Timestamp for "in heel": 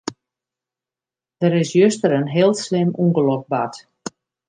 2.19-2.53